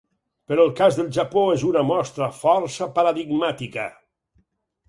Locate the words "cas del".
0.79-1.11